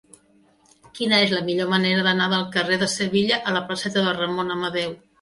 Quina 0.99 1.19
és 1.25 1.35
la 1.35 1.43
millor 1.51 1.69
manera 1.75 2.07
d'anar 2.09 2.31
del 2.33 2.49
carrer 2.57 2.83
de 2.87 2.91
Sevilla 2.97 3.41
a 3.53 3.57
la 3.61 3.65
placeta 3.71 4.09
de 4.11 4.19
Ramon 4.21 4.55
Amadeu? 4.61 5.03